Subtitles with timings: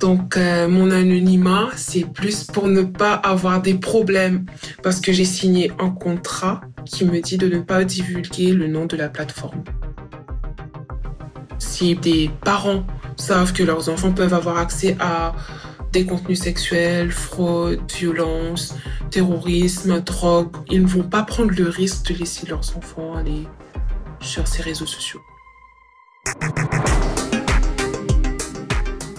[0.00, 4.46] Donc euh, mon anonymat, c'est plus pour ne pas avoir des problèmes
[4.82, 8.86] parce que j'ai signé un contrat qui me dit de ne pas divulguer le nom
[8.86, 9.62] de la plateforme.
[11.58, 12.86] Si des parents
[13.16, 15.34] savent que leurs enfants peuvent avoir accès à
[15.92, 18.74] des contenus sexuels, fraude, violence,
[19.10, 23.46] terrorisme, drogue, ils ne vont pas prendre le risque de laisser leurs enfants aller
[24.20, 25.20] sur ces réseaux sociaux.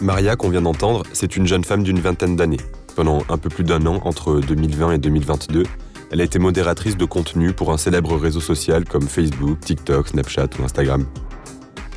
[0.02, 2.60] Maria, qu'on vient d'entendre, c'est une jeune femme d'une vingtaine d'années.
[2.96, 5.64] Pendant un peu plus d'un an, entre 2020 et 2022,
[6.10, 10.48] elle a été modératrice de contenu pour un célèbre réseau social comme Facebook, TikTok, Snapchat
[10.60, 11.06] ou Instagram.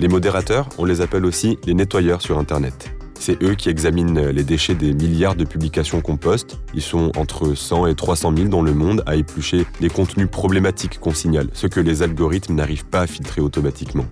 [0.01, 2.91] Les modérateurs, on les appelle aussi les nettoyeurs sur Internet.
[3.19, 6.59] C'est eux qui examinent les déchets des milliards de publications qu'on poste.
[6.75, 11.01] Ils sont entre 100 et 300 000 dans le monde à éplucher les contenus problématiques
[11.01, 14.05] qu'on signale, ceux que les algorithmes n'arrivent pas à filtrer automatiquement.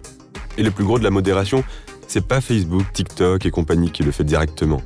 [0.56, 1.62] Et le plus gros de la modération,
[2.12, 4.82] c'est pas Facebook, TikTok et compagnie qui le fait directement.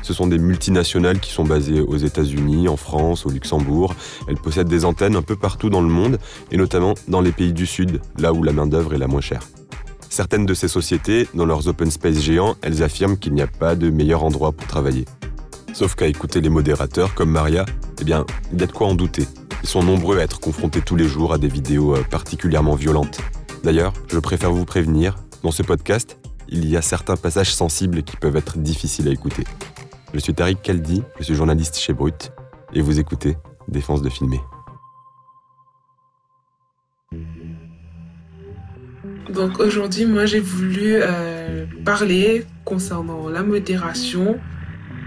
[0.00, 3.94] Ce sont des multinationales qui sont basées aux États-Unis, en France, au Luxembourg.
[4.26, 6.18] Elles possèdent des antennes un peu partout dans le monde,
[6.50, 9.42] et notamment dans les pays du Sud, là où la main-d'œuvre est la moins chère.
[10.08, 13.74] Certaines de ces sociétés, dans leurs open space géants, elles affirment qu'il n'y a pas
[13.74, 15.04] de meilleur endroit pour travailler.
[15.74, 17.66] Sauf qu'à écouter les modérateurs comme Maria,
[18.00, 19.26] eh bien, il y a de quoi en douter.
[19.62, 23.20] Ils sont nombreux à être confrontés tous les jours à des vidéos euh, particulièrement violentes.
[23.64, 26.16] D'ailleurs, je préfère vous prévenir, dans ce podcast,
[26.50, 29.44] il y a certains passages sensibles qui peuvent être difficiles à écouter.
[30.12, 32.32] Je suis Tariq Kaldi, je suis journaliste chez Brut,
[32.74, 33.36] et vous écoutez
[33.68, 34.40] Défense de filmer.
[39.30, 44.40] Donc aujourd'hui, moi j'ai voulu euh, parler concernant la modération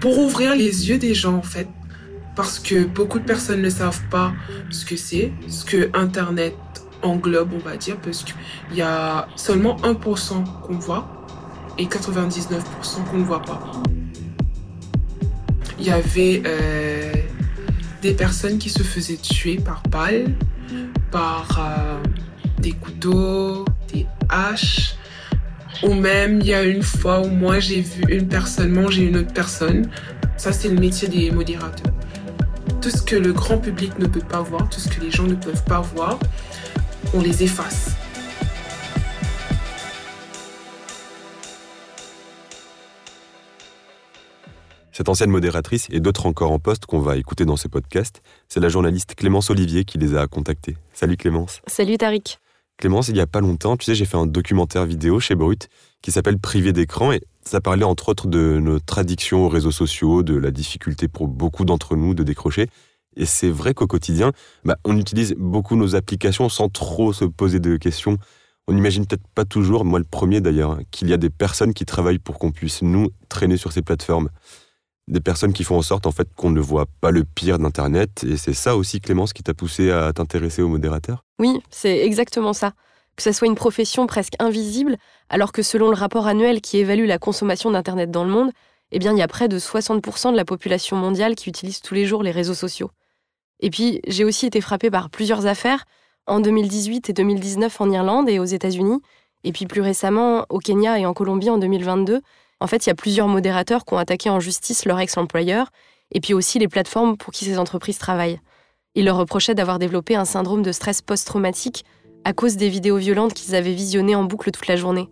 [0.00, 1.68] pour ouvrir les yeux des gens en fait.
[2.34, 4.32] Parce que beaucoup de personnes ne savent pas
[4.70, 6.56] ce que c'est, ce que Internet
[7.02, 8.34] englobe, on va dire, parce qu'il
[8.76, 11.23] y a seulement 1% qu'on voit
[11.78, 13.60] et 99% qu'on ne voit pas.
[15.78, 17.12] Il y avait euh,
[18.02, 20.34] des personnes qui se faisaient tuer par balles,
[21.10, 22.02] par euh,
[22.60, 24.96] des couteaux, des haches.
[25.82, 29.16] Ou même, il y a une fois où moi j'ai vu une personne manger une
[29.16, 29.90] autre personne.
[30.36, 31.92] Ça, c'est le métier des modérateurs.
[32.80, 35.24] Tout ce que le grand public ne peut pas voir, tout ce que les gens
[35.24, 36.18] ne peuvent pas voir,
[37.12, 37.96] on les efface.
[44.96, 48.60] Cette ancienne modératrice et d'autres encore en poste qu'on va écouter dans ce podcast, c'est
[48.60, 50.76] la journaliste Clémence Olivier qui les a contactés.
[50.92, 51.62] Salut Clémence.
[51.66, 52.38] Salut Tariq.
[52.76, 55.68] Clémence, il y a pas longtemps, tu sais, j'ai fait un documentaire vidéo chez Brut
[56.00, 60.22] qui s'appelle Privé d'écran et ça parlait entre autres de notre addiction aux réseaux sociaux,
[60.22, 62.68] de la difficulté pour beaucoup d'entre nous de décrocher.
[63.16, 64.30] Et c'est vrai qu'au quotidien,
[64.64, 68.16] bah, on utilise beaucoup nos applications sans trop se poser de questions.
[68.68, 71.74] On n'imagine peut-être pas toujours, moi le premier d'ailleurs, hein, qu'il y a des personnes
[71.74, 74.28] qui travaillent pour qu'on puisse nous traîner sur ces plateformes
[75.08, 78.24] des personnes qui font en sorte en fait qu'on ne voit pas le pire d'Internet.
[78.24, 82.52] Et c'est ça aussi, Clémence, qui t'a poussé à t'intéresser aux modérateurs Oui, c'est exactement
[82.52, 82.72] ça.
[83.16, 84.96] Que ce soit une profession presque invisible,
[85.28, 88.50] alors que selon le rapport annuel qui évalue la consommation d'Internet dans le monde,
[88.90, 91.94] eh bien, il y a près de 60% de la population mondiale qui utilise tous
[91.94, 92.90] les jours les réseaux sociaux.
[93.60, 95.84] Et puis, j'ai aussi été frappée par plusieurs affaires,
[96.26, 99.00] en 2018 et 2019 en Irlande et aux États-Unis,
[99.44, 102.20] et puis plus récemment au Kenya et en Colombie en 2022,
[102.60, 105.70] en fait, il y a plusieurs modérateurs qui ont attaqué en justice leur ex-employeur
[106.12, 108.40] et puis aussi les plateformes pour qui ces entreprises travaillent.
[108.94, 111.84] Ils leur reprochaient d'avoir développé un syndrome de stress post-traumatique
[112.24, 115.08] à cause des vidéos violentes qu'ils avaient visionnées en boucle toute la journée.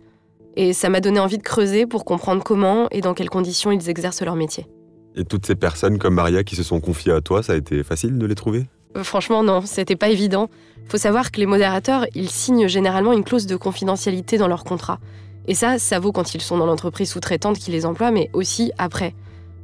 [0.55, 3.89] Et ça m'a donné envie de creuser pour comprendre comment et dans quelles conditions ils
[3.89, 4.67] exercent leur métier.
[5.15, 7.83] Et toutes ces personnes comme Maria qui se sont confiées à toi, ça a été
[7.83, 8.65] facile de les trouver?
[8.95, 10.49] Euh, Franchement, non, c'était pas évident.
[10.87, 14.99] Faut savoir que les modérateurs, ils signent généralement une clause de confidentialité dans leur contrat.
[15.47, 18.71] Et ça, ça vaut quand ils sont dans l'entreprise sous-traitante qui les emploie, mais aussi
[18.77, 19.13] après.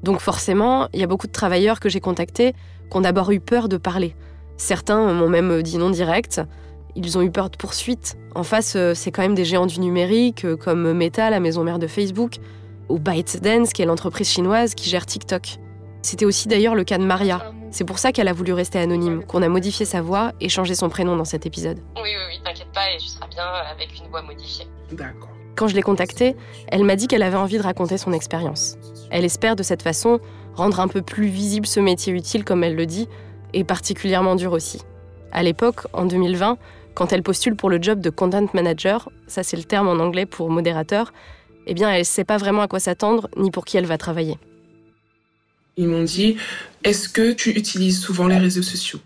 [0.04, 2.54] Donc forcément, il y a beaucoup de travailleurs que j'ai contactés
[2.90, 4.16] qui ont d'abord eu peur de parler.
[4.58, 6.42] Certains m'ont même dit non direct.
[6.96, 8.18] Ils ont eu peur de poursuite.
[8.36, 11.64] En face, euh, c'est quand même des géants du numérique, euh, comme Meta, la maison
[11.64, 12.38] mère de Facebook,
[12.90, 15.58] ou ByteDance, qui est l'entreprise chinoise qui gère TikTok.
[16.02, 17.54] C'était aussi d'ailleurs le cas de Maria.
[17.72, 20.74] C'est pour ça qu'elle a voulu rester anonyme, qu'on a modifié sa voix et changé
[20.74, 21.80] son prénom dans cet épisode.
[21.96, 24.68] Oui, oui, oui, t'inquiète pas, et tu seras bien avec une voix modifiée.
[24.92, 25.30] D'accord.
[25.56, 26.36] Quand je l'ai contactée,
[26.70, 28.78] elle m'a dit qu'elle avait envie de raconter son expérience.
[29.12, 30.20] Elle espère de cette façon
[30.60, 33.08] Rendre un peu plus visible ce métier utile, comme elle le dit,
[33.54, 34.82] est particulièrement dur aussi.
[35.32, 36.58] À l'époque, en 2020,
[36.96, 40.26] quand elle postule pour le job de content manager, ça c'est le terme en anglais
[40.26, 41.14] pour modérateur,
[41.66, 43.98] eh bien elle ne sait pas vraiment à quoi s'attendre ni pour qui elle va
[43.98, 44.38] travailler.
[45.78, 46.36] Ils m'ont dit,
[46.84, 49.00] est-ce que tu utilises souvent les réseaux sociaux?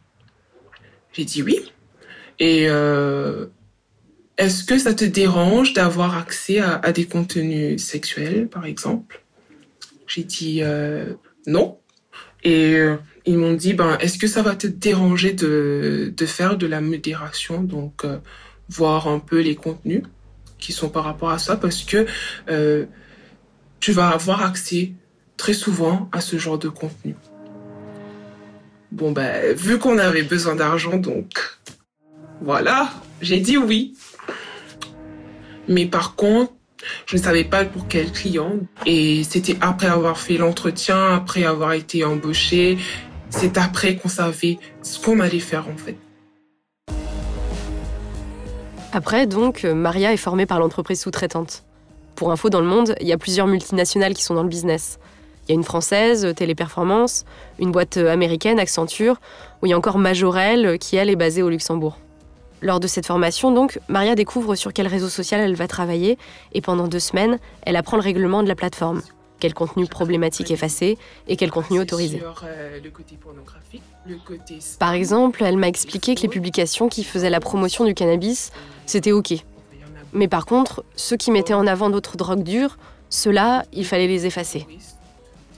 [1.12, 1.72] J'ai dit oui.
[2.40, 3.46] Et euh,
[4.38, 9.24] est-ce que ça te dérange d'avoir accès à, des contenus sexuels, par exemple?
[10.08, 11.14] J'ai dit euh,
[11.46, 11.78] non.
[12.44, 16.58] Et euh, ils m'ont dit, ben, est-ce que ça va te déranger de, de faire
[16.58, 18.18] de la modération, donc euh,
[18.70, 20.04] voir un peu les contenus
[20.58, 22.06] qui sont par rapport à ça, parce que
[23.80, 24.94] tu vas avoir accès
[25.36, 27.16] très souvent à ce genre de contenu.
[28.92, 31.60] Bon, ben, vu qu'on avait besoin d'argent, donc
[32.42, 33.96] voilà, j'ai dit oui.
[35.68, 36.52] Mais par contre,
[37.06, 38.54] je ne savais pas pour quel client.
[38.86, 42.78] Et c'était après avoir fait l'entretien, après avoir été embauché.
[43.30, 45.96] C'est après qu'on savait ce qu'on allait faire en fait.
[48.96, 51.64] Après, donc, Maria est formée par l'entreprise sous-traitante.
[52.16, 55.00] Pour info, dans le monde, il y a plusieurs multinationales qui sont dans le business.
[55.48, 57.26] Il y a une française, Téléperformance,
[57.58, 59.20] une boîte américaine, Accenture,
[59.62, 61.98] ou il y a encore Majorel, qui elle est basée au Luxembourg.
[62.64, 66.18] Lors de cette formation, donc, Maria découvre sur quel réseau social elle va travailler
[66.54, 69.02] et pendant deux semaines, elle apprend le règlement de la plateforme.
[69.42, 72.24] Quel contenu problématique effacé et quel contenu autorisé.
[72.46, 72.80] Euh,
[74.80, 78.54] Par exemple, elle m'a expliqué que les publications qui faisaient la promotion du cannabis,
[78.86, 79.34] c'était OK.
[80.14, 82.78] Mais par contre, ceux qui mettaient en avant d'autres drogues dures,
[83.10, 84.66] ceux-là, il fallait les effacer.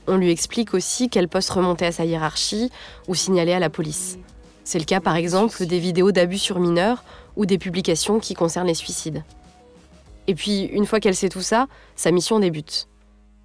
[0.08, 2.72] On lui explique aussi quel poste remonter à sa hiérarchie
[3.08, 4.18] ou signaler à la police.
[4.66, 7.04] C'est le cas par exemple des vidéos d'abus sur mineurs
[7.36, 9.24] ou des publications qui concernent les suicides.
[10.28, 12.88] Et puis, une fois qu'elle sait tout ça, sa mission débute.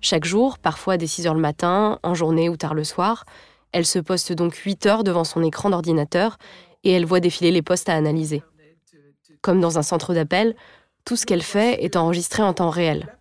[0.01, 3.27] Chaque jour, parfois dès 6 heures le matin, en journée ou tard le soir,
[3.73, 6.39] elle se poste donc 8 heures devant son écran d'ordinateur
[6.85, 8.43] et elle voit défiler les postes à analyser.
[9.43, 10.57] Comme dans un centre d'appel,
[11.05, 13.15] tout ce qu'elle fait est enregistré en temps réel.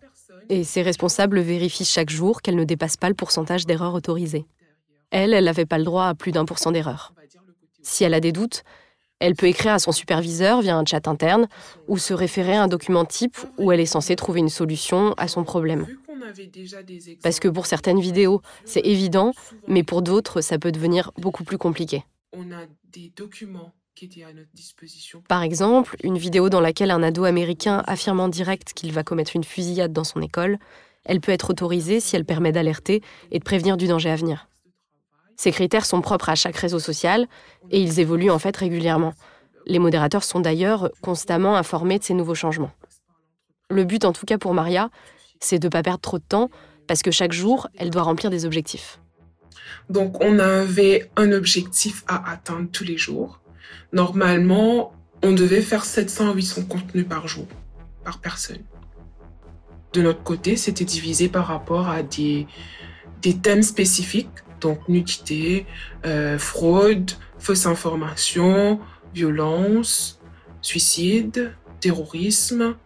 [0.48, 4.46] Et ses responsables vérifient chaque jour qu'elle ne dépasse pas le pourcentage d'erreurs autorisées.
[5.10, 7.12] Elle, elle n'avait pas le droit à plus d'un pour cent d'erreurs.
[7.82, 8.62] Si elle a des doutes,
[9.20, 11.46] elle peut écrire à son superviseur via un chat interne
[11.88, 15.28] ou se référer à un document type où elle est censée trouver une solution à
[15.28, 15.86] son problème.
[17.22, 19.32] Parce que pour certaines vidéos, c'est évident,
[19.68, 22.04] mais pour d'autres, ça peut devenir beaucoup plus compliqué.
[25.28, 29.36] Par exemple, une vidéo dans laquelle un ado américain affirme en direct qu'il va commettre
[29.36, 30.58] une fusillade dans son école,
[31.04, 34.49] elle peut être autorisée si elle permet d'alerter et de prévenir du danger à venir.
[35.40, 37.26] Ces critères sont propres à chaque réseau social
[37.70, 39.14] et ils évoluent en fait régulièrement.
[39.64, 42.72] Les modérateurs sont d'ailleurs constamment informés de ces nouveaux changements.
[43.70, 44.90] Le but en tout cas pour Maria,
[45.40, 46.50] c'est de ne pas perdre trop de temps
[46.86, 49.00] parce que chaque jour, elle doit remplir des objectifs.
[49.88, 53.40] Donc on avait un objectif à atteindre tous les jours.
[53.94, 57.46] Normalement, on devait faire 700 à 800 contenus par jour,
[58.04, 58.62] par personne.
[59.94, 62.46] De notre côté, c'était divisé par rapport à des,
[63.22, 64.28] des thèmes spécifiques
[64.60, 65.66] donc nudité,
[66.04, 68.80] euh, fraude, fausse information,
[69.14, 70.20] violence,
[70.62, 72.76] suicide, terrorisme,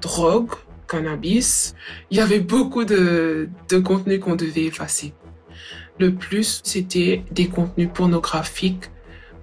[0.00, 0.52] drogue,
[0.88, 1.74] cannabis.
[2.10, 5.14] Il y avait beaucoup de, de contenus qu'on devait effacer.
[5.98, 8.90] Le plus, c'était des contenus pornographiques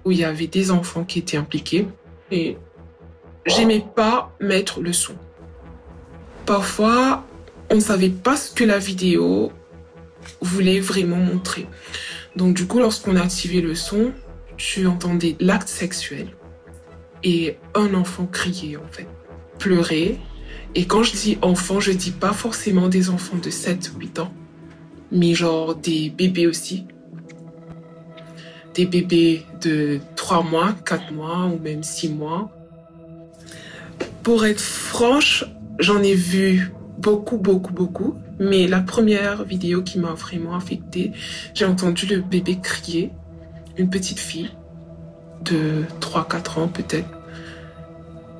[0.04, 1.86] où il y avait des enfants qui étaient impliqués.
[2.30, 2.56] Et
[3.44, 5.14] j'aimais pas mettre le son.
[6.46, 7.24] Parfois,
[7.70, 9.50] on ne savait pas ce que la vidéo
[10.40, 11.66] voulait vraiment montrer.
[12.36, 14.12] Donc du coup, lorsqu'on activait le son,
[14.56, 16.28] tu entendais l'acte sexuel
[17.22, 19.08] et un enfant crier en fait,
[19.58, 20.18] pleurer.
[20.74, 24.18] Et quand je dis enfant, je dis pas forcément des enfants de 7 ou 8
[24.18, 24.32] ans,
[25.10, 26.86] mais genre des bébés aussi.
[28.74, 32.50] Des bébés de 3 mois, 4 mois ou même 6 mois.
[34.22, 35.44] Pour être franche,
[35.78, 38.16] j'en ai vu beaucoup, beaucoup, beaucoup.
[38.38, 41.12] Mais la première vidéo qui m'a vraiment affectée,
[41.54, 43.12] j'ai entendu le bébé crier,
[43.76, 44.50] une petite fille
[45.42, 47.08] de 3-4 ans peut-être.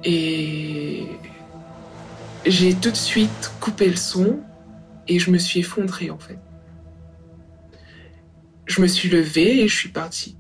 [0.05, 1.05] Et
[2.45, 4.41] j'ai tout de suite coupé le son
[5.09, 6.39] et je me suis effondrée en fait.
[8.67, 10.37] Je me suis levée et je suis partie.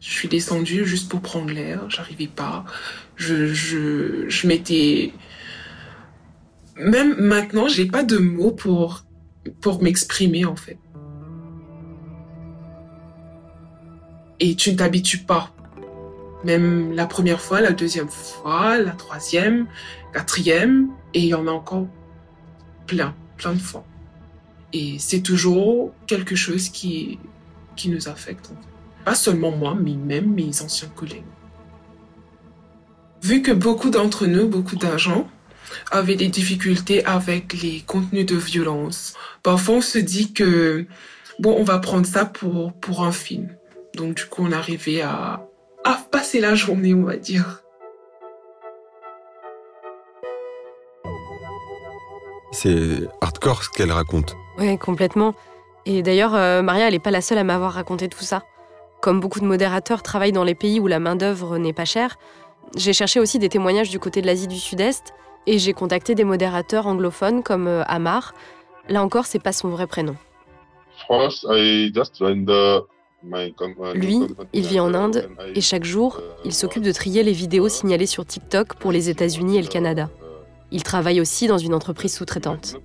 [0.00, 2.64] Je suis descendue juste pour prendre l'air, j'arrivais pas.
[3.16, 5.12] Je, je, je m'étais
[6.76, 9.04] même maintenant, j'ai pas de mots pour,
[9.60, 10.78] pour m'exprimer, en fait.
[14.40, 15.50] Et tu ne t'habitues pas.
[16.44, 19.66] Même la première fois, la deuxième fois, la troisième,
[20.12, 21.86] quatrième, et il y en a encore
[22.86, 23.84] plein, plein de fois.
[24.72, 27.18] Et c'est toujours quelque chose qui,
[27.76, 28.50] qui nous affecte.
[29.04, 31.24] Pas seulement moi, mais même mes anciens collègues.
[33.22, 35.28] Vu que beaucoup d'entre nous, beaucoup d'agents,
[35.90, 40.86] avaient des difficultés avec les contenus de violence, parfois on se dit que,
[41.38, 43.48] bon, on va prendre ça pour, pour un film.
[43.94, 45.46] Donc du coup, on arrivait à,
[45.84, 47.62] à passer la journée, on va dire.
[52.52, 54.36] C'est hardcore ce qu'elle raconte.
[54.58, 55.34] Oui, complètement.
[55.86, 58.42] Et d'ailleurs, euh, Maria, elle n'est pas la seule à m'avoir raconté tout ça.
[59.02, 62.16] Comme beaucoup de modérateurs travaillent dans les pays où la main-d'œuvre n'est pas chère,
[62.76, 65.12] j'ai cherché aussi des témoignages du côté de l'Asie du Sud-Est
[65.46, 68.34] et j'ai contacté des modérateurs anglophones comme euh, Amar.
[68.88, 70.16] Là encore, c'est pas son vrai prénom.
[73.94, 74.20] Lui,
[74.52, 78.26] il vit en Inde et chaque jour, il s'occupe de trier les vidéos signalées sur
[78.26, 80.10] TikTok pour les États-Unis et le Canada.
[80.70, 82.76] Il travaille aussi dans une entreprise sous-traitante.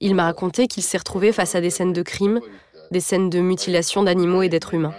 [0.00, 2.40] Il m'a raconté qu'il s'est retrouvé face à des scènes de crime,
[2.90, 4.94] des scènes de mutilation d'animaux et d'êtres humains.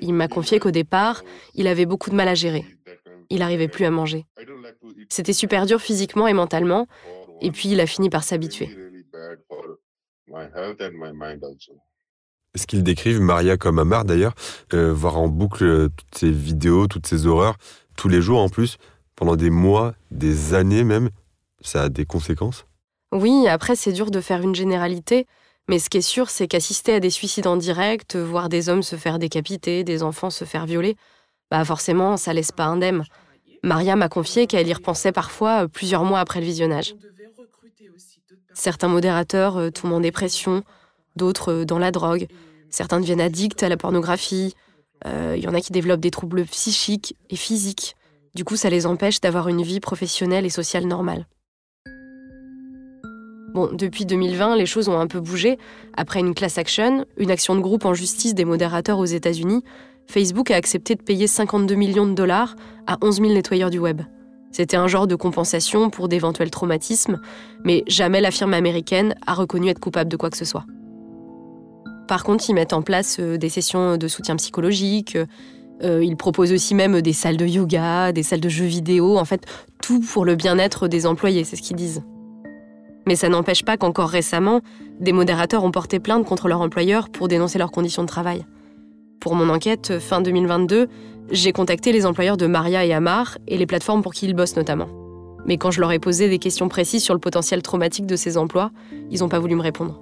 [0.00, 1.22] Il m'a confié qu'au départ,
[1.54, 2.64] il avait beaucoup de mal à gérer.
[3.30, 4.26] Il n'arrivait plus à manger.
[5.08, 6.86] C'était super dur physiquement et mentalement,
[7.40, 8.68] et puis il a fini par s'habituer.
[12.56, 14.34] Ce qu'ils décrivent, Maria comme Amar d'ailleurs,
[14.74, 17.56] euh, voir en boucle euh, toutes ces vidéos, toutes ces horreurs,
[17.96, 18.76] tous les jours en plus,
[19.14, 21.10] pendant des mois, des années même,
[21.60, 22.66] ça a des conséquences?
[23.12, 25.26] Oui, après c'est dur de faire une généralité,
[25.68, 28.82] mais ce qui est sûr, c'est qu'assister à des suicides en direct, voir des hommes
[28.82, 30.96] se faire décapiter, des enfants se faire violer,
[31.50, 33.04] bah forcément, ça laisse pas indemne.
[33.62, 36.94] Maria m'a confié qu'elle y repensait parfois euh, plusieurs mois après le visionnage.
[38.54, 40.62] Certains modérateurs euh, tombent en dépression,
[41.16, 42.26] d'autres euh, dans la drogue,
[42.70, 44.54] certains deviennent addicts à la pornographie,
[45.06, 47.96] il y en a qui développent des troubles psychiques et physiques.
[48.34, 51.26] Du coup, ça les empêche d'avoir une vie professionnelle et sociale normale.
[53.54, 55.58] Bon, depuis 2020, les choses ont un peu bougé.
[55.96, 59.64] Après une class action, une action de groupe en justice des modérateurs aux États-Unis,
[60.10, 64.02] Facebook a accepté de payer 52 millions de dollars à 11 000 nettoyeurs du web.
[64.50, 67.20] C'était un genre de compensation pour d'éventuels traumatismes,
[67.64, 70.64] mais jamais la firme américaine a reconnu être coupable de quoi que ce soit.
[72.08, 75.16] Par contre, ils mettent en place euh, des sessions de soutien psychologique,
[75.84, 79.24] euh, ils proposent aussi même des salles de yoga, des salles de jeux vidéo, en
[79.24, 79.46] fait,
[79.80, 82.02] tout pour le bien-être des employés, c'est ce qu'ils disent.
[83.06, 84.60] Mais ça n'empêche pas qu'encore récemment,
[84.98, 88.44] des modérateurs ont porté plainte contre leur employeur pour dénoncer leurs conditions de travail.
[89.20, 90.88] Pour mon enquête, fin 2022,
[91.30, 94.56] j'ai contacté les employeurs de Maria et Amar et les plateformes pour qui ils bossent
[94.56, 94.88] notamment.
[95.44, 98.38] Mais quand je leur ai posé des questions précises sur le potentiel traumatique de ces
[98.38, 98.70] emplois,
[99.10, 100.00] ils n'ont pas voulu me répondre.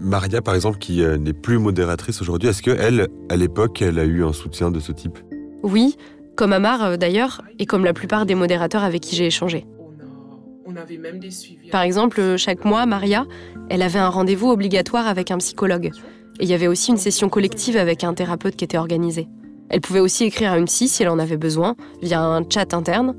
[0.00, 4.04] Maria, par exemple, qui euh, n'est plus modératrice aujourd'hui, est-ce qu'elle, à l'époque, elle a
[4.04, 5.18] eu un soutien de ce type?
[5.64, 5.96] Oui,
[6.36, 9.66] comme Amar euh, d'ailleurs, et comme la plupart des modérateurs avec qui j'ai échangé.
[11.72, 13.26] Par exemple, chaque mois, Maria,
[13.68, 15.90] elle avait un rendez-vous obligatoire avec un psychologue.
[16.40, 19.28] Et il y avait aussi une session collective avec un thérapeute qui était organisée.
[19.68, 22.74] Elle pouvait aussi écrire à une psy si elle en avait besoin, via un chat
[22.74, 23.14] interne,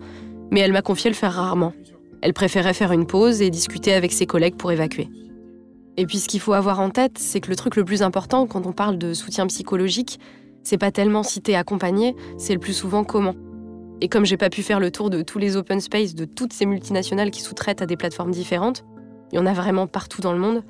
[0.52, 1.74] mais elle m'a confié le faire rarement.
[2.22, 5.10] Elle préférait faire une pause et discuter avec ses collègues pour évacuer.
[5.98, 8.48] Et puis ce qu'il faut avoir en tête, c'est que le truc le plus important
[8.48, 10.20] quand on parle de soutien psychologique,
[10.64, 13.36] c'est pas tellement si t'es accompagné, c'est le plus souvent comment.
[14.02, 16.52] Et comme j'ai pas pu faire le tour de tous les open space de toutes
[16.52, 18.84] ces multinationales qui sous-traitent à des plateformes différentes,
[19.32, 20.64] il y en a vraiment partout dans le monde,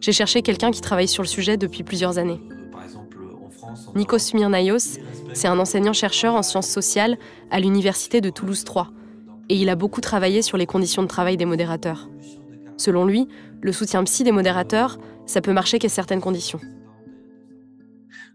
[0.00, 2.40] j'ai cherché quelqu'un qui travaille sur le sujet depuis plusieurs années.
[3.94, 4.98] Nikos Myrnaios,
[5.34, 7.18] c'est un enseignant-chercheur en sciences sociales
[7.50, 8.90] à l'université de Toulouse 3,
[9.48, 12.08] et il a beaucoup travaillé sur les conditions de travail des modérateurs.
[12.76, 13.28] Selon lui,
[13.60, 16.60] le soutien psy des modérateurs, ça peut marcher qu'à certaines conditions.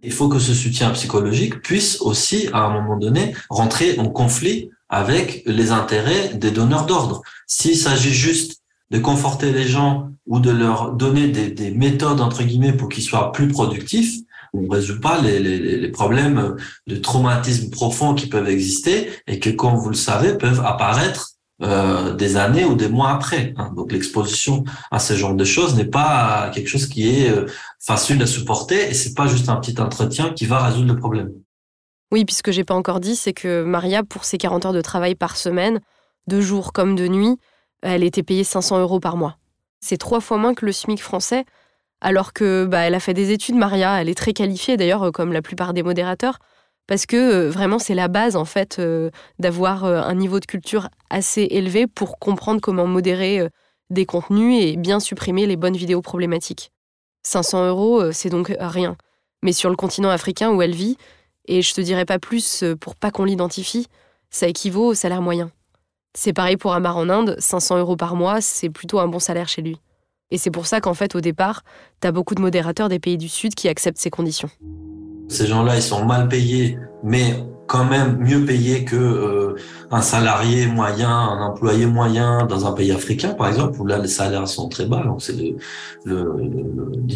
[0.04, 4.70] Il faut que ce soutien psychologique puisse aussi, à un moment donné, rentrer en conflit
[4.90, 7.22] avec les intérêts des donneurs d'ordre.
[7.48, 8.63] S'il s'agit juste
[8.94, 13.32] de conforter les gens ou de leur donner des, méthodes, entre guillemets, pour qu'ils soient
[13.32, 14.20] plus productifs,
[14.54, 19.76] on ne résout pas les, problèmes de traumatisme profond qui peuvent exister et que, comme
[19.76, 21.32] vous le savez, peuvent apparaître
[21.64, 23.56] euh, des années ou des mois après.
[23.58, 23.72] Hein.
[23.76, 27.48] Donc l'exposition à ce genre de choses n'est pas quelque chose qui est euh,
[27.80, 31.32] facile à supporter et c'est pas juste un petit entretien qui va résoudre le problème.
[32.12, 35.16] Oui, puisque j'ai pas encore dit, c'est que Maria, pour ses 40 heures de travail
[35.16, 35.80] par semaine,
[36.28, 37.38] de jour comme de nuit,
[37.84, 39.38] elle était payée 500 euros par mois.
[39.80, 41.46] C'est trois fois moins que le SMIC français,
[42.02, 45.32] alors que bah, elle a fait des études, Maria, elle est très qualifiée d'ailleurs, comme
[45.32, 46.40] la plupart des modérateurs
[46.88, 49.10] parce que euh, vraiment c'est la base en fait euh,
[49.40, 53.48] d'avoir euh, un niveau de culture assez élevé pour comprendre comment modérer
[53.90, 56.72] des contenus et bien supprimer les bonnes vidéos problématiques.
[57.24, 58.98] 500 euros, c'est donc rien.
[59.44, 60.98] Mais sur le continent africain où elle vit,
[61.46, 63.88] et je te dirai pas plus pour pas qu'on l'identifie,
[64.30, 65.52] ça équivaut au salaire moyen.
[66.16, 69.48] C'est pareil pour Amar en Inde, 500 euros par mois, c'est plutôt un bon salaire
[69.48, 69.80] chez lui.
[70.30, 71.64] Et c'est pour ça qu'en fait, au départ,
[72.02, 74.50] tu as beaucoup de modérateurs des pays du Sud qui acceptent ces conditions.
[75.28, 79.56] Ces gens-là, ils sont mal payés, mais quand même mieux payés que euh,
[79.94, 84.08] un salarié moyen, un employé moyen dans un pays africain, par exemple, où là les
[84.08, 85.04] salaires sont très bas.
[85.06, 85.56] Donc c'est le,
[86.04, 86.16] le,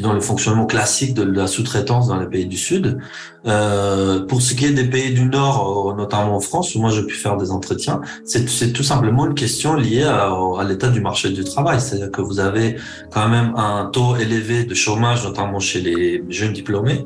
[0.02, 3.00] le, le fonctionnement classique de la sous-traitance dans les pays du Sud.
[3.46, 6.90] Euh, pour ce qui est des pays du Nord, euh, notamment en France, où moi
[6.92, 11.02] j'ai pu faire des entretiens, c'est tout simplement une question liée à, à l'état du
[11.02, 11.80] marché du travail.
[11.82, 12.78] C'est-à-dire que vous avez
[13.12, 17.06] quand même un taux élevé de chômage, notamment chez les jeunes diplômés.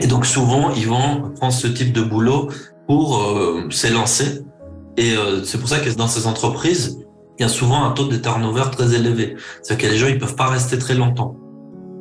[0.00, 2.48] Et donc souvent, ils vont prendre ce type de boulot
[2.86, 4.43] pour euh, s'élancer.
[4.96, 6.98] Et euh, c'est pour ça que dans ces entreprises,
[7.38, 9.36] il y a souvent un taux de turnover très élevé.
[9.62, 11.36] C'est-à-dire que les gens, ils peuvent pas rester très longtemps.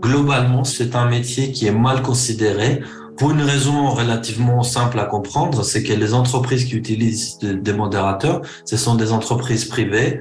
[0.02, 2.82] Globalement, c'est un métier qui est mal considéré
[3.18, 8.42] pour une raison relativement simple à comprendre, c'est que les entreprises qui utilisent des modérateurs,
[8.66, 10.20] ce sont des entreprises privées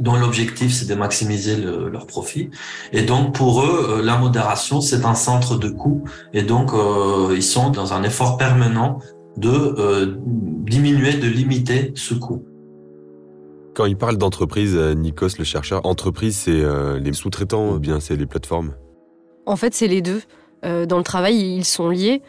[0.00, 2.50] dont l'objectif c'est de maximiser le, leur profit.
[2.92, 7.34] Et donc pour eux, euh, la modération c'est un centre de coût et donc euh,
[7.34, 8.98] ils sont dans un effort permanent
[9.36, 12.44] de euh, diminuer, de limiter ce coût.
[13.74, 18.00] Quand il parle d'entreprise, euh, Nikos le chercheur, entreprise c'est euh, les sous-traitants ou bien
[18.00, 18.74] c'est les plateformes?
[19.46, 20.22] En fait c'est les deux.
[20.64, 22.22] Euh, dans le travail ils sont liés.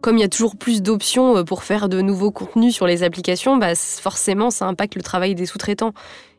[0.00, 3.56] Comme il y a toujours plus d'options pour faire de nouveaux contenus sur les applications,
[3.56, 5.92] bah, forcément ça impacte le travail des sous-traitants.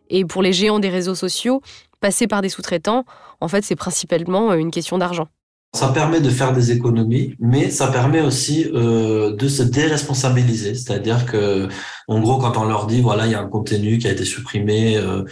[0.09, 1.61] Et pour les géants des réseaux sociaux,
[1.99, 3.03] passer par des sous-traitants,
[3.41, 5.27] en fait, c'est principalement une question d'argent.
[5.73, 10.73] Ça permet de faire des économies, mais ça permet aussi euh, de se déresponsabiliser.
[10.73, 11.67] C'est-à-dire que,
[12.07, 14.25] en gros, quand on leur dit, voilà, il y a un contenu qui a été
[14.25, 15.23] supprimé euh,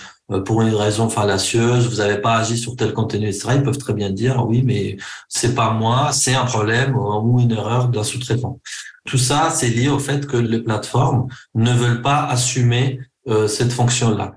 [0.46, 3.94] pour une raison fallacieuse, vous n'avez pas agi sur tel contenu, etc., ils peuvent très
[3.94, 8.60] bien dire, oui, mais c'est pas moi, c'est un problème ou une erreur d'un sous-traitant.
[9.06, 13.72] Tout ça, c'est lié au fait que les plateformes ne veulent pas assumer euh, cette
[13.72, 14.37] fonction-là.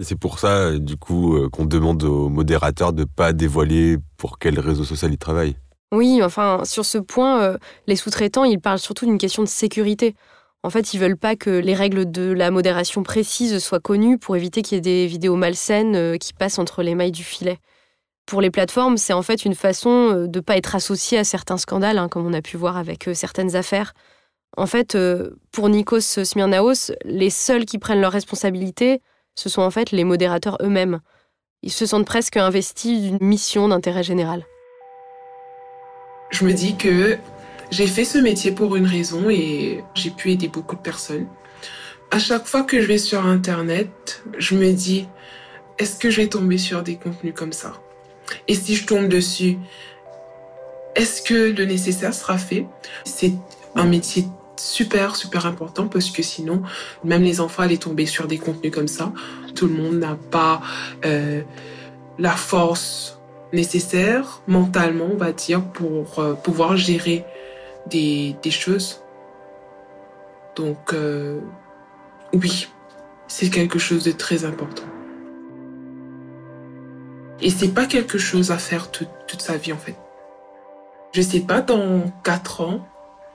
[0.00, 4.38] C'est pour ça, du coup, euh, qu'on demande aux modérateurs de ne pas dévoiler pour
[4.38, 5.56] quel réseau social ils travaillent.
[5.92, 10.16] Oui, enfin, sur ce point, euh, les sous-traitants, ils parlent surtout d'une question de sécurité.
[10.64, 14.34] En fait, ils veulent pas que les règles de la modération précise soient connues pour
[14.34, 17.58] éviter qu'il y ait des vidéos malsaines euh, qui passent entre les mailles du filet.
[18.26, 21.58] Pour les plateformes, c'est en fait une façon de ne pas être associé à certains
[21.58, 23.92] scandales, hein, comme on a pu voir avec certaines affaires.
[24.56, 24.96] En fait,
[25.52, 29.02] pour Nikos Smirnaos, les seuls qui prennent leurs responsabilités,
[29.34, 31.00] ce sont en fait les modérateurs eux-mêmes.
[31.62, 34.44] Ils se sentent presque investis d'une mission d'intérêt général.
[36.30, 37.16] Je me dis que
[37.70, 41.26] j'ai fait ce métier pour une raison et j'ai pu aider beaucoup de personnes.
[42.10, 45.08] À chaque fois que je vais sur Internet, je me dis,
[45.78, 47.72] est-ce que je vais tomber sur des contenus comme ça?
[48.46, 49.58] Et si je tombe dessus,
[50.94, 52.66] est-ce que le nécessaire sera fait?
[53.04, 53.32] C'est
[53.74, 56.62] un métier super, super important parce que sinon,
[57.02, 59.12] même les enfants allaient tomber sur des contenus comme ça.
[59.54, 60.60] Tout le monde n'a pas
[61.04, 61.42] euh,
[62.18, 63.18] la force
[63.52, 67.24] nécessaire, mentalement, on va dire, pour euh, pouvoir gérer
[67.86, 69.02] des, choses.
[70.56, 71.40] Donc, euh,
[72.32, 72.68] oui,
[73.28, 74.84] c'est quelque chose de très important.
[77.40, 79.96] Et c'est pas quelque chose à faire toute, toute sa vie, en fait.
[81.12, 82.86] Je sais pas, dans quatre ans,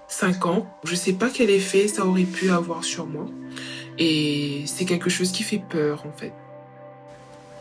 [0.10, 0.67] 5 ans.
[0.84, 3.26] Je sais pas quel effet ça aurait pu avoir sur moi.
[3.98, 6.34] Et c'est quelque chose qui fait peur, en fait.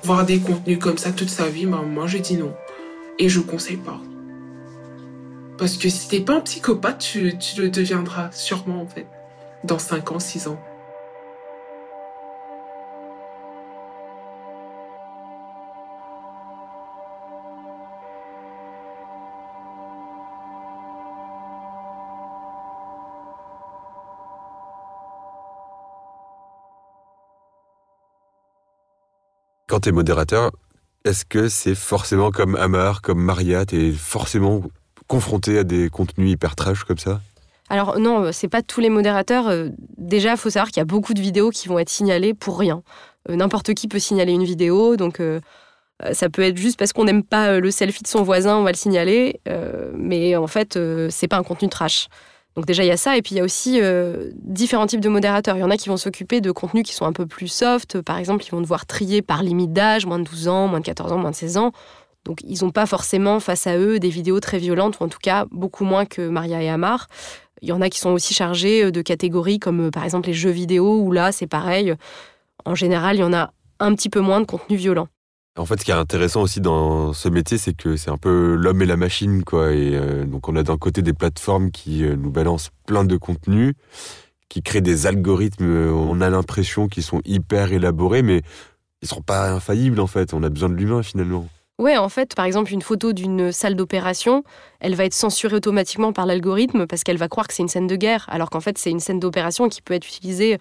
[0.02, 2.54] Voir des contenus comme ça toute sa vie, bah, moi, je dis non.
[3.18, 4.00] Et je conseille pas.
[5.58, 9.06] Parce que si t'es pas un psychopathe, tu, tu le deviendras sûrement, en fait.
[9.64, 10.60] Dans 5 ans, 6 ans.
[29.78, 30.50] Quand tu modérateur,
[31.04, 34.60] est-ce que c'est forcément comme Amar, comme Maria, tu es forcément
[35.06, 37.20] confronté à des contenus hyper trash comme ça?
[37.68, 39.46] Alors non, c'est pas tous les modérateurs.
[39.46, 42.58] Euh, déjà, faut savoir qu'il y a beaucoup de vidéos qui vont être signalées pour
[42.58, 42.82] rien.
[43.30, 45.38] Euh, n'importe qui peut signaler une vidéo, donc euh,
[46.10, 48.72] ça peut être juste parce qu'on n'aime pas le selfie de son voisin, on va
[48.72, 49.40] le signaler.
[49.94, 50.76] mais en fait,
[51.08, 52.08] c'est pas un contenu trash.
[52.56, 53.16] Donc déjà, il y a ça.
[53.16, 55.56] Et puis, il y a aussi euh, différents types de modérateurs.
[55.56, 58.00] Il y en a qui vont s'occuper de contenus qui sont un peu plus soft.
[58.00, 60.84] Par exemple, ils vont devoir trier par limite d'âge, moins de 12 ans, moins de
[60.84, 61.72] 14 ans, moins de 16 ans.
[62.24, 65.20] Donc, ils n'ont pas forcément face à eux des vidéos très violentes, ou en tout
[65.22, 67.08] cas beaucoup moins que Maria et Amar.
[67.62, 70.28] Il y en a qui sont aussi chargés euh, de catégories comme euh, par exemple
[70.28, 71.94] les jeux vidéo, où là, c'est pareil.
[72.64, 75.08] En général, il y en a un petit peu moins de contenu violent.
[75.58, 78.54] En fait, ce qui est intéressant aussi dans ce métier, c'est que c'est un peu
[78.54, 79.72] l'homme et la machine, quoi.
[79.72, 83.16] Et euh, donc, on a d'un côté des plateformes qui euh, nous balancent plein de
[83.16, 83.74] contenus,
[84.48, 85.64] qui créent des algorithmes.
[85.64, 88.42] Euh, on a l'impression qu'ils sont hyper élaborés, mais
[89.02, 90.32] ils seront pas infaillibles, en fait.
[90.32, 91.48] On a besoin de l'humain, finalement.
[91.80, 94.44] Ouais, en fait, par exemple, une photo d'une salle d'opération,
[94.78, 97.86] elle va être censurée automatiquement par l'algorithme parce qu'elle va croire que c'est une scène
[97.86, 100.58] de guerre, alors qu'en fait, c'est une scène d'opération qui peut être utilisée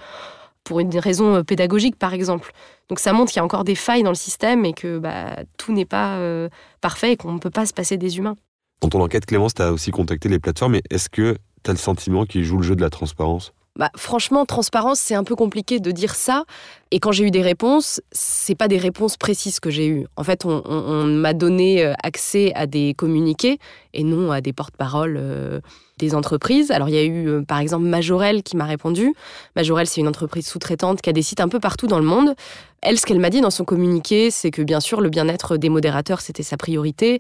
[0.68, 2.52] pour une raison euh, pédagogique, par exemple.
[2.90, 5.38] Donc ça montre qu'il y a encore des failles dans le système et que bah,
[5.58, 6.50] tout n'est pas euh,
[6.82, 8.36] parfait et qu'on ne peut pas se passer des humains.
[8.82, 11.74] Dans ton enquête, Clémence, tu as aussi contacté les plateformes, mais est-ce que tu as
[11.74, 13.54] le sentiment qu'ils jouent le jeu de la transparence?
[13.78, 16.44] Bah, franchement, transparence, c'est un peu compliqué de dire ça.
[16.92, 20.08] Et quand j'ai eu des réponses, c'est pas des réponses précises que j'ai eues.
[20.18, 23.60] En fait, on, m'a donné euh, accès à des communiqués
[23.94, 25.62] et non à des porte-paroles euh,
[25.98, 26.72] des entreprises.
[26.72, 29.14] Alors, il y a eu, euh, par exemple, Majorel qui m'a répondu.
[29.56, 32.36] Majorel, c'est une entreprise sous-traitante qui a des sites un peu partout dans le monde.
[32.82, 35.70] Elle, ce qu'elle m'a dit dans son communiqué, c'est que bien sûr, le bien-être des
[35.70, 37.20] modérateurs, c'était sa priorité.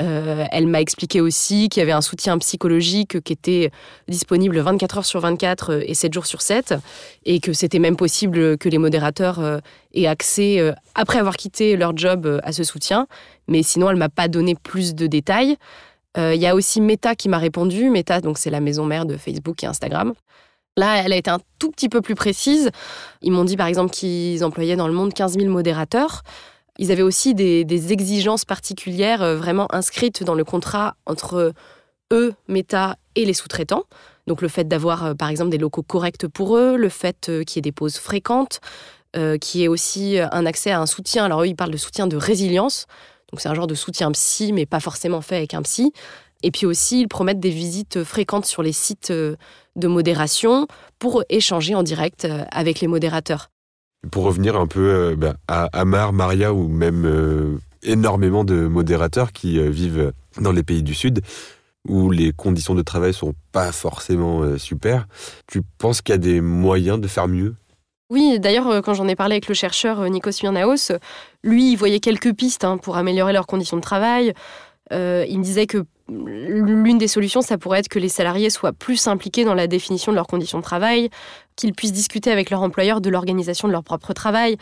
[0.00, 3.70] Euh, elle m'a expliqué aussi qu'il y avait un soutien psychologique qui était
[4.08, 6.74] disponible 24 heures sur 24 euh, et 7 jours sur 7,
[7.26, 9.60] et que c'était même possible que les modérateurs
[9.94, 13.06] aient accès, après avoir quitté leur job, à ce soutien.
[13.48, 15.56] Mais sinon, elle m'a pas donné plus de détails.
[16.16, 17.88] Il y a aussi Meta qui m'a répondu.
[17.88, 20.12] Meta, donc c'est la maison mère de Facebook et Instagram.
[20.76, 22.70] Là, elle a été un tout petit peu plus précise.
[23.20, 26.22] Ils m'ont dit par exemple qu'ils employaient dans le monde 15 000 modérateurs.
[26.78, 31.52] Ils avaient aussi des, exigences particulières euh, vraiment inscrites dans le contrat entre
[32.12, 33.84] eux, Meta, et les sous-traitants.
[34.26, 37.44] Donc le fait d'avoir euh, par exemple des locaux corrects pour eux, le fait euh,
[37.44, 38.60] qu'il y ait des pauses fréquentes,
[39.42, 41.26] qu'il y ait aussi un accès à un soutien.
[41.26, 42.86] Alors eux, ils parlent de soutien de résilience.
[43.32, 45.92] Donc c'est un genre de soutien psy, mais pas forcément fait avec un psy.
[46.42, 49.36] Et puis aussi, ils promettent des visites fréquentes sur les sites euh,
[49.76, 50.66] de modération
[50.98, 53.50] pour échanger en direct euh, avec les modérateurs.
[54.10, 59.58] Pour revenir un peu euh, bah, à Amar, Maria ou même énormément de modérateurs qui
[59.70, 61.20] vivent dans les pays du Sud,
[61.88, 65.06] où les conditions de travail sont pas forcément super,
[65.48, 67.54] tu penses qu'il y a des moyens de faire mieux?
[68.12, 70.92] Oui, d'ailleurs, quand j'en ai parlé avec le chercheur Nikos Mirnaos,
[71.42, 74.34] lui, il voyait quelques pistes hein, pour améliorer leurs conditions de travail.
[74.90, 79.06] il me disait que l'une des solutions, ça pourrait être que les salariés soient plus
[79.06, 81.10] impliqués dans la définition de leurs conditions de travail,
[81.56, 84.56] qu'ils puissent discuter avec leur employeur de l'organisation de leur propre travail,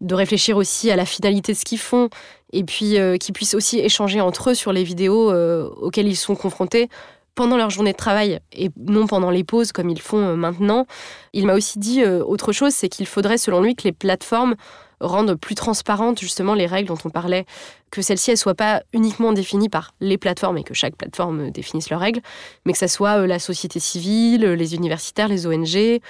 [0.00, 2.08] de réfléchir aussi à la finalité de ce qu'ils font,
[2.52, 6.16] et puis euh, qu'ils puissent aussi échanger entre eux sur les vidéos euh, auxquelles ils
[6.16, 6.88] sont confrontés
[7.34, 10.86] pendant leur journée de travail et non pendant les pauses comme ils font euh, maintenant.
[11.32, 14.54] Il m'a aussi dit autre chose, c'est qu'il faudrait selon lui que les plateformes
[15.00, 17.46] rendre plus transparentes justement les règles dont on parlait,
[17.90, 21.90] que celles-ci ne soient pas uniquement définies par les plateformes et que chaque plateforme définisse
[21.90, 22.20] leurs règles,
[22.64, 26.00] mais que ça soit euh, la société civile, les universitaires, les ONG,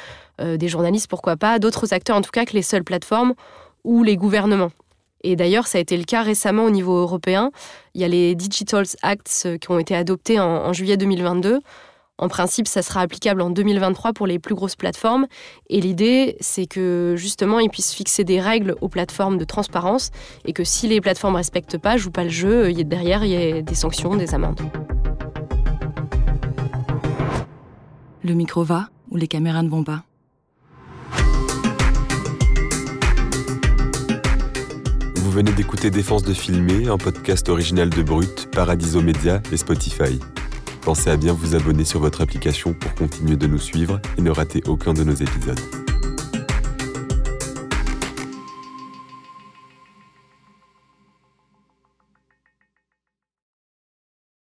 [0.40, 3.34] euh, des journalistes, pourquoi pas, d'autres acteurs en tout cas que les seules plateformes
[3.84, 4.70] ou les gouvernements.
[5.24, 7.50] Et d'ailleurs, ça a été le cas récemment au niveau européen.
[7.94, 11.60] Il y a les Digital Acts euh, qui ont été adoptés en juillet 2022
[12.16, 15.26] en principe, ça sera applicable en 2023 pour les plus grosses plateformes.
[15.68, 20.10] Et l'idée, c'est que justement, ils puissent fixer des règles aux plateformes de transparence
[20.44, 23.36] et que si les plateformes ne respectent pas, jouent pas le jeu, derrière, il y
[23.36, 24.60] a des sanctions, des amendes.
[28.22, 30.04] Le micro va ou les caméras ne vont pas?
[35.34, 40.20] Venez d'écouter Défense de filmer, un podcast original de Brut, Paradiso Media et Spotify.
[40.82, 44.30] Pensez à bien vous abonner sur votre application pour continuer de nous suivre et ne
[44.30, 45.83] rater aucun de nos épisodes.